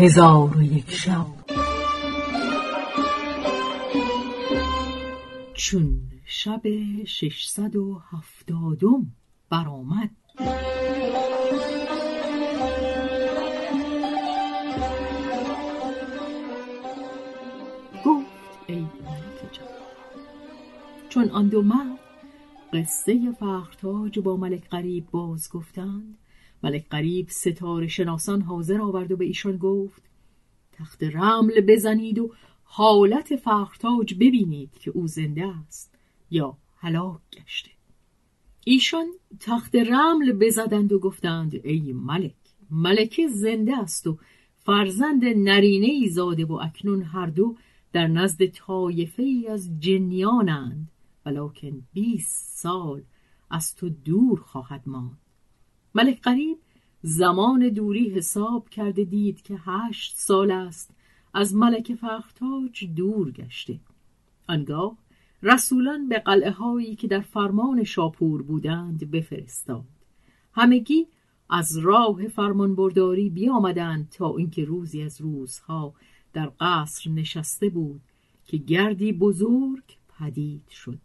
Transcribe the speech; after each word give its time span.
هزار 0.00 0.56
و 0.56 0.62
یک 0.62 0.90
شب. 0.90 1.26
چون 5.54 6.00
شب 6.24 6.62
ششصد 7.04 7.76
و 7.76 8.02
هفتادم 8.10 9.12
برآمد. 9.50 10.10
گفت 18.04 18.26
ای 18.66 18.76
ملک 18.76 19.60
چون 21.08 21.30
آن 21.30 21.48
دو 21.48 21.62
مرد 21.62 21.98
قصه 22.72 23.32
فخرتاج 23.32 24.18
با 24.18 24.36
ملک 24.36 24.68
قریب 24.68 25.10
باز 25.10 25.50
گفتند 25.50 26.18
ملک 26.62 26.88
قریب 26.90 27.26
ستاره 27.28 27.88
شناسان 27.88 28.42
حاضر 28.42 28.80
آورد 28.80 29.12
و 29.12 29.16
به 29.16 29.24
ایشان 29.24 29.56
گفت 29.56 30.02
تخت 30.72 31.02
رمل 31.02 31.60
بزنید 31.60 32.18
و 32.18 32.34
حالت 32.62 33.36
فخرتاج 33.36 34.14
ببینید 34.14 34.70
که 34.72 34.90
او 34.90 35.06
زنده 35.06 35.46
است 35.46 35.94
یا 36.30 36.56
هلاک 36.76 37.20
گشته. 37.32 37.70
ایشان 38.64 39.06
تخت 39.40 39.76
رمل 39.76 40.32
بزدند 40.32 40.92
و 40.92 40.98
گفتند 40.98 41.60
ای 41.64 41.92
ملک 41.92 42.34
ملکه 42.70 43.28
زنده 43.28 43.78
است 43.78 44.06
و 44.06 44.18
فرزند 44.58 45.24
نرینه 45.24 45.86
ای 45.86 46.08
زاده 46.08 46.44
و 46.44 46.52
اکنون 46.52 47.02
هر 47.02 47.26
دو 47.26 47.56
در 47.92 48.06
نزد 48.06 48.46
طایفه 48.46 49.22
ای 49.22 49.48
از 49.48 49.80
جنیانند 49.80 50.88
ولکن 51.26 51.82
بیست 51.92 52.58
سال 52.58 53.02
از 53.50 53.74
تو 53.74 53.88
دور 53.88 54.40
خواهد 54.40 54.82
ماند. 54.86 55.29
ملک 55.94 56.20
قریب 56.22 56.58
زمان 57.02 57.68
دوری 57.68 58.10
حساب 58.10 58.68
کرده 58.68 59.04
دید 59.04 59.42
که 59.42 59.56
هشت 59.64 60.16
سال 60.16 60.50
است 60.50 60.90
از 61.34 61.54
ملک 61.54 61.94
فختاج 61.94 62.84
دور 62.96 63.30
گشته. 63.30 63.80
آنگاه 64.48 64.96
رسولان 65.42 66.08
به 66.08 66.18
قلعه 66.18 66.50
هایی 66.50 66.96
که 66.96 67.08
در 67.08 67.20
فرمان 67.20 67.84
شاپور 67.84 68.42
بودند 68.42 69.10
بفرستاد. 69.10 69.84
همگی 70.52 71.06
از 71.50 71.78
راه 71.78 72.28
فرمانبرداری 72.28 73.30
بیامدند 73.30 74.08
تا 74.08 74.36
اینکه 74.36 74.64
روزی 74.64 75.02
از 75.02 75.20
روزها 75.20 75.94
در 76.32 76.52
قصر 76.60 77.10
نشسته 77.10 77.68
بود 77.68 78.00
که 78.46 78.56
گردی 78.56 79.12
بزرگ 79.12 79.84
پدید 80.18 80.68
شد. 80.68 80.98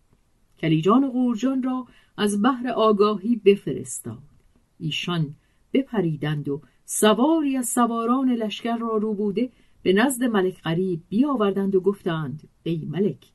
کلیجان 0.60 1.04
و 1.04 1.12
قورجان 1.12 1.64
را 1.64 1.88
از 2.18 2.42
بحر 2.42 2.68
آگاهی 2.68 3.36
بفرستاد. 3.36 4.35
ایشان 4.80 5.36
بپریدند 5.74 6.50
و 6.50 6.62
سواری 6.86 7.58
از 7.58 7.70
سواران 7.70 8.30
لشکر 8.30 8.78
را 8.78 8.98
رو 8.98 9.14
بوده 9.14 9.52
به 9.84 9.94
نزد 9.94 10.24
ملک 10.24 10.62
قریب 10.62 11.02
بیاوردند 11.10 11.76
و 11.76 11.82
گفتند 11.82 12.50
ای 12.64 12.86
ملک 12.86 13.32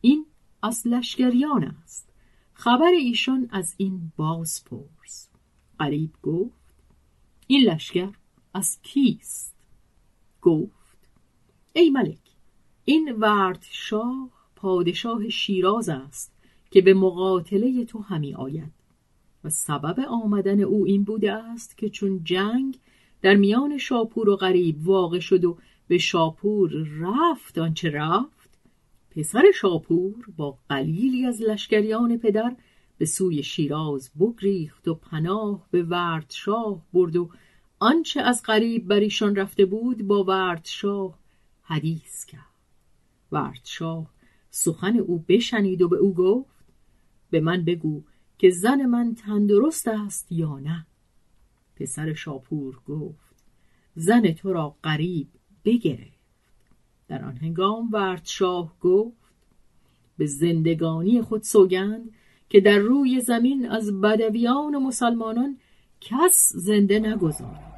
این 0.00 0.26
از 0.62 0.86
لشکریان 0.86 1.64
است. 1.64 2.12
خبر 2.52 2.90
ایشان 3.00 3.48
از 3.52 3.74
این 3.76 4.12
باز 4.16 4.64
پرس 4.64 5.28
قریب 5.78 6.12
گفت 6.22 6.74
این 7.46 7.70
لشکر 7.70 8.12
از 8.54 8.78
کیست؟ 8.82 9.56
گفت 10.42 11.10
ای 11.72 11.90
ملک 11.90 12.18
این 12.84 13.12
ورد 13.12 13.66
شاه 13.70 14.30
پادشاه 14.56 15.28
شیراز 15.28 15.88
است 15.88 16.32
که 16.70 16.80
به 16.80 16.94
مقاتله 16.94 17.84
تو 17.84 17.98
همی 17.98 18.34
آید. 18.34 18.75
و 19.44 19.50
سبب 19.50 20.00
آمدن 20.00 20.60
او 20.60 20.86
این 20.86 21.04
بوده 21.04 21.32
است 21.32 21.78
که 21.78 21.88
چون 21.88 22.24
جنگ 22.24 22.78
در 23.22 23.34
میان 23.34 23.78
شاپور 23.78 24.28
و 24.28 24.36
غریب 24.36 24.88
واقع 24.88 25.18
شد 25.18 25.44
و 25.44 25.58
به 25.88 25.98
شاپور 25.98 26.70
رفت 27.00 27.58
آنچه 27.58 27.90
رفت 27.90 28.50
پسر 29.10 29.42
شاپور 29.54 30.26
با 30.36 30.58
قلیلی 30.68 31.26
از 31.26 31.42
لشکریان 31.42 32.18
پدر 32.18 32.56
به 32.98 33.04
سوی 33.04 33.42
شیراز 33.42 34.10
بگریخت 34.20 34.88
و 34.88 34.94
پناه 34.94 35.66
به 35.70 35.82
وردشاه 35.82 36.82
برد 36.92 37.16
و 37.16 37.30
آنچه 37.78 38.20
از 38.20 38.42
غریب 38.46 38.86
بر 38.86 39.00
ایشان 39.00 39.36
رفته 39.36 39.64
بود 39.64 40.02
با 40.06 40.24
وردشاه 40.24 41.18
حدیث 41.62 42.24
کرد. 42.24 42.40
وردشاه 43.32 44.10
سخن 44.50 44.96
او 44.96 45.24
بشنید 45.28 45.82
و 45.82 45.88
به 45.88 45.96
او 45.96 46.14
گفت 46.14 46.64
به 47.30 47.40
من 47.40 47.64
بگو 47.64 48.02
که 48.38 48.50
زن 48.50 48.86
من 48.86 49.14
تندرست 49.14 49.88
است 49.88 50.32
یا 50.32 50.58
نه؟ 50.58 50.86
پسر 51.76 52.14
شاپور 52.14 52.80
گفت 52.88 53.36
زن 53.94 54.32
تو 54.32 54.52
را 54.52 54.76
قریب 54.82 55.28
بگرفت. 55.64 56.16
در 57.08 57.24
آن 57.24 57.36
هنگام 57.36 57.88
وردشاه 57.92 58.74
گفت 58.80 59.16
به 60.18 60.26
زندگانی 60.26 61.22
خود 61.22 61.42
سوگند 61.42 62.10
که 62.48 62.60
در 62.60 62.78
روی 62.78 63.20
زمین 63.20 63.70
از 63.70 64.00
بدویان 64.00 64.74
و 64.74 64.80
مسلمانان 64.80 65.58
کس 66.00 66.52
زنده 66.54 66.98
نگذارد. 66.98 67.72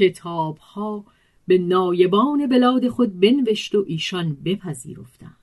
کتاب 0.00 0.58
ها 0.58 1.04
به 1.46 1.58
نایبان 1.58 2.46
بلاد 2.46 2.88
خود 2.88 3.20
بنوشت 3.20 3.74
و 3.74 3.84
ایشان 3.86 4.34
بپذیرفتند. 4.44 5.36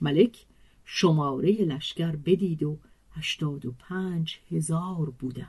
ملک 0.00 0.46
شماره 0.84 1.50
لشکر 1.50 2.16
بدید 2.16 2.62
و 2.62 2.78
هشتاد 3.12 3.66
و 3.66 3.72
پنج 3.78 4.38
هزار 4.50 5.12
بودند. 5.18 5.48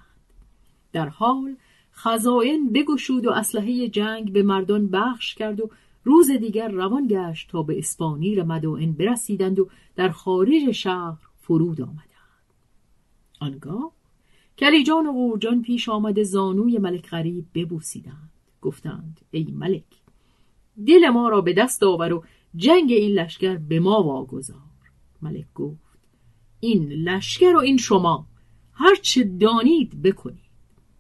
در 0.93 1.09
حال 1.09 1.55
خزائن 1.91 2.69
بگشود 2.73 3.25
و 3.25 3.31
اسلحه 3.31 3.89
جنگ 3.89 4.33
به 4.33 4.43
مردان 4.43 4.87
بخش 4.87 5.35
کرد 5.35 5.59
و 5.59 5.69
روز 6.03 6.31
دیگر 6.31 6.67
روان 6.67 7.07
گشت 7.07 7.49
تا 7.49 7.63
به 7.63 7.77
اسپانیر 7.77 8.43
مدائن 8.43 8.91
برسیدند 8.91 9.59
و 9.59 9.69
در 9.95 10.09
خارج 10.09 10.71
شهر 10.71 11.17
فرود 11.37 11.81
آمدند. 11.81 12.09
آنگاه 13.39 13.98
کلیجان 14.59 15.07
و 15.07 15.11
قورجان 15.11 15.61
پیش 15.61 15.89
آمده 15.89 16.23
زانوی 16.23 16.77
ملک 16.77 17.09
غریب 17.09 17.45
ببوسیدند. 17.55 18.29
گفتند 18.61 19.21
ای 19.31 19.47
ملک 19.51 19.83
دل 20.87 21.09
ما 21.09 21.29
را 21.29 21.41
به 21.41 21.53
دست 21.53 21.83
آور 21.83 22.13
و 22.13 22.23
جنگ 22.55 22.91
این 22.91 23.11
لشکر 23.11 23.57
به 23.57 23.79
ما 23.79 24.03
واگذار. 24.03 24.57
ملک 25.21 25.45
گفت 25.55 25.99
این 26.59 26.89
لشکر 26.89 27.55
و 27.55 27.59
این 27.59 27.77
شما 27.77 28.25
هرچه 28.73 29.23
دانید 29.23 30.01
بکنید. 30.01 30.49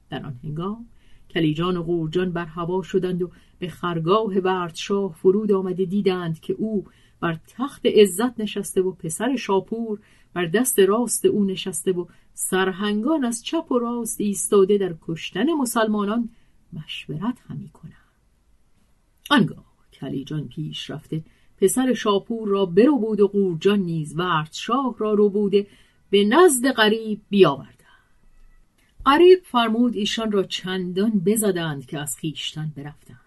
در 0.09 0.25
آن 0.25 0.39
هنگام 0.43 0.85
کلیجان 1.29 1.77
و 1.77 1.83
قورجان 1.83 2.31
بر 2.31 2.45
هوا 2.45 2.81
شدند 2.81 3.21
و 3.21 3.31
به 3.59 3.69
خرگاه 3.69 4.39
وردشاه 4.39 5.13
فرود 5.13 5.51
آمده 5.51 5.85
دیدند 5.85 6.39
که 6.39 6.53
او 6.53 6.85
بر 7.19 7.39
تخت 7.47 7.85
عزت 7.85 8.39
نشسته 8.39 8.81
و 8.81 8.91
پسر 8.91 9.35
شاپور 9.35 9.99
بر 10.33 10.45
دست 10.45 10.79
راست 10.79 11.25
او 11.25 11.45
نشسته 11.45 11.91
و 11.91 12.05
سرهنگان 12.41 13.25
از 13.25 13.43
چپ 13.43 13.71
و 13.71 13.79
راست 13.79 14.21
ایستاده 14.21 14.77
در 14.77 14.95
کشتن 15.07 15.53
مسلمانان 15.53 16.29
مشورت 16.73 17.37
همی 17.49 17.69
کنند. 17.69 17.93
آنگاه 19.29 19.65
کلیجان 19.93 20.47
پیش 20.47 20.89
رفته 20.89 21.23
پسر 21.57 21.93
شاپور 21.93 22.47
را 22.47 22.65
برو 22.65 22.97
بود 22.97 23.19
و 23.19 23.27
قورجان 23.27 23.79
نیز 23.79 24.17
ورد 24.17 24.49
شاه 24.53 24.95
را 24.97 25.13
رو 25.13 25.29
بوده 25.29 25.67
به 26.09 26.23
نزد 26.23 26.71
غریب 26.71 27.21
بیاوردند. 27.29 27.75
غریب 29.05 29.39
فرمود 29.43 29.95
ایشان 29.95 30.31
را 30.31 30.43
چندان 30.43 31.11
بزدند 31.25 31.85
که 31.85 31.99
از 31.99 32.17
خیشتن 32.17 32.71
برفتند. 32.75 33.19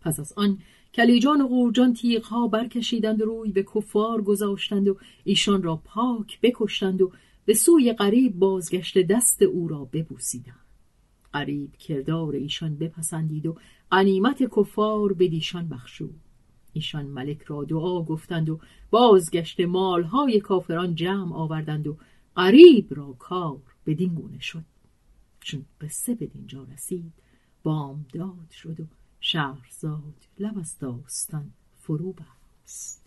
پس 0.00 0.20
از 0.20 0.32
آن 0.36 0.58
کلیجان 0.94 1.40
و 1.40 1.48
قورجان 1.48 1.94
تیغها 1.94 2.48
برکشیدند 2.48 3.22
روی 3.22 3.50
به 3.50 3.62
کفار 3.62 4.22
گذاشتند 4.22 4.88
و 4.88 4.96
ایشان 5.24 5.62
را 5.62 5.76
پاک 5.76 6.40
بکشتند 6.40 7.02
و 7.02 7.12
به 7.44 7.54
سوی 7.54 7.92
غریب 7.92 8.38
بازگشت 8.38 8.98
دست 8.98 9.42
او 9.42 9.68
را 9.68 9.84
ببوسیدند. 9.84 10.66
قریب 11.32 11.76
کردار 11.76 12.34
ایشان 12.34 12.76
بپسندید 12.76 13.46
و 13.46 13.56
غنیمت 13.92 14.42
کفار 14.56 15.12
به 15.12 15.28
دیشان 15.28 15.68
بخشود. 15.68 16.20
ایشان 16.72 17.06
ملک 17.06 17.42
را 17.42 17.64
دعا 17.64 18.02
گفتند 18.02 18.48
و 18.48 18.60
بازگشت 18.90 19.60
مالهای 19.60 20.40
کافران 20.40 20.94
جمع 20.94 21.34
آوردند 21.36 21.86
و 21.86 21.96
قریب 22.36 22.86
را 22.90 23.12
کار 23.18 23.60
بدین 23.86 24.14
گونه 24.14 24.40
شد. 24.40 24.64
چون 25.40 25.64
قصه 25.80 26.14
به 26.14 26.26
دینجا 26.26 26.66
رسید 26.72 27.12
بامداد 27.62 28.50
شد 28.50 28.80
و 28.80 28.84
شهرزاد 29.20 30.14
لب 30.38 30.58
از 30.58 30.78
داستان 30.78 31.50
فرو 31.78 32.12
بست. 32.12 33.06